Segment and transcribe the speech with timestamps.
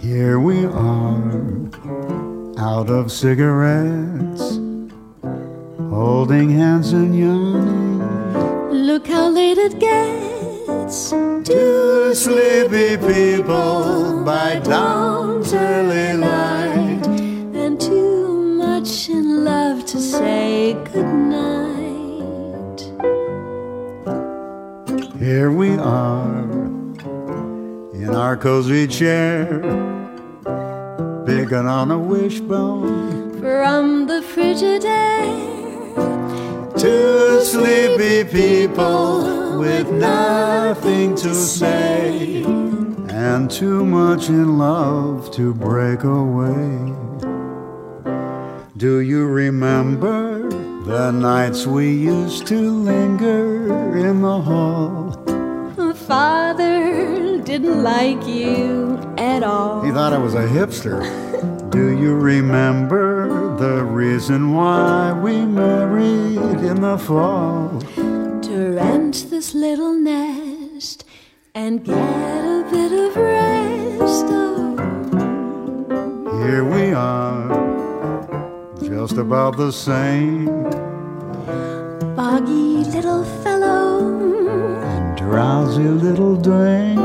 [0.00, 1.42] Here we are,
[2.58, 4.58] out of cigarettes,
[5.78, 7.98] holding hands and yawning.
[8.86, 11.10] Look how late it gets.
[11.44, 16.29] Two sleepy people by dawn's early light.
[20.86, 22.80] Say goodnight.
[25.18, 26.44] Here we are,
[27.92, 29.60] in our cozy chair,
[31.26, 33.40] picking on a wishbone.
[33.40, 35.48] From the frigid air.
[36.76, 42.42] Two sleepy people with nothing to say,
[43.08, 46.94] and too much in love to break away.
[48.76, 50.48] Do you remember
[50.84, 55.16] the nights we used to linger in the hall?
[56.10, 59.82] Father didn't like you at all.
[59.82, 61.00] He thought I was a hipster.
[61.70, 67.80] Do you remember the reason why we married in the fall?
[68.42, 71.04] To rent this little nest
[71.54, 73.49] and get a bit of rest.
[79.20, 80.46] About the same,
[82.16, 84.08] boggy little fellow.
[84.82, 86.96] and drowsy little dame.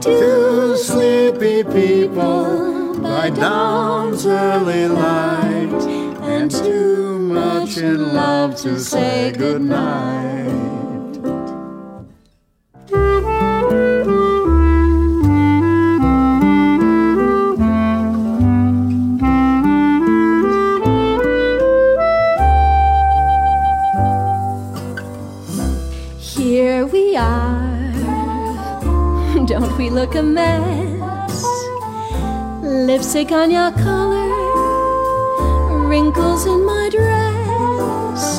[0.00, 5.82] Two sleepy people by dawn's early light,
[6.22, 10.77] and too much in love to say goodnight.
[27.18, 27.82] Are.
[29.46, 31.44] Don't we look a mess?
[32.62, 34.28] Lipstick on your collar,
[35.88, 38.38] wrinkles in my dress.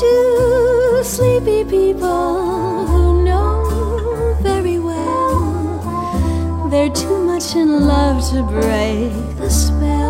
[0.00, 5.10] Two sleepy people who know very well
[6.70, 10.09] they're too much in love to break the spell.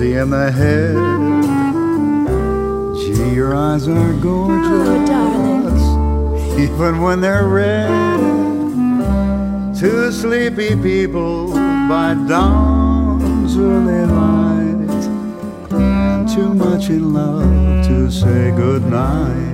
[0.00, 0.94] In the head.
[2.96, 5.10] Gee, your eyes are gorgeous,
[5.80, 7.88] Oh, even when they're red.
[9.78, 11.52] Two sleepy people
[11.88, 15.04] by dawn's early light,
[15.70, 19.53] and too much in love to say goodnight.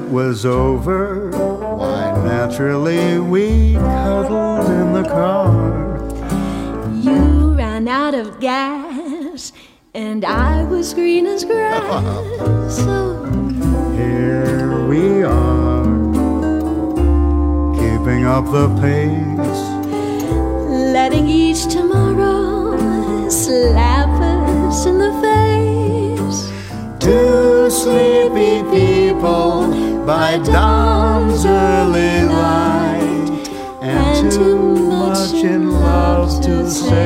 [0.00, 1.30] It was over,
[1.76, 5.98] why naturally we cuddled in the car.
[7.02, 9.52] You ran out of gas,
[9.92, 12.76] and I was green as grass.
[12.76, 13.96] So oh.
[13.96, 15.84] Here we are,
[17.74, 19.60] keeping up the pace.
[20.96, 22.09] letting each tomorrow
[30.10, 33.48] by dawn's early light,
[33.80, 36.99] and too much in love to say.